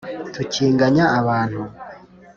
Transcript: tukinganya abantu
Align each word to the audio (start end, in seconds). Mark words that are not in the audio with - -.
tukinganya 0.33 1.03
abantu 1.19 1.61